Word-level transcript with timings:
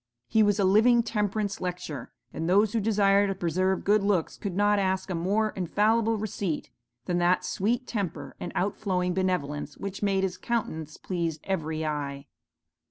He 0.27 0.41
was 0.41 0.57
a 0.57 0.63
living 0.63 1.03
temperance 1.03 1.61
lecture, 1.61 2.11
and 2.33 2.49
those 2.49 2.73
who 2.73 2.79
desire 2.79 3.27
to 3.27 3.35
preserve 3.35 3.83
good 3.83 4.01
looks 4.01 4.35
could 4.35 4.55
not 4.55 4.79
ask 4.79 5.11
a 5.11 5.13
more 5.13 5.51
infallible 5.51 6.17
receipt, 6.17 6.71
than 7.05 7.19
that 7.19 7.45
sweet 7.45 7.85
temper 7.85 8.35
and 8.39 8.51
out 8.55 8.75
flowing 8.75 9.13
benevolence 9.13 9.77
which 9.77 10.01
made 10.01 10.23
his 10.23 10.37
countenance 10.39 10.97
please 10.97 11.39
every 11.43 11.85
eye. 11.85 12.25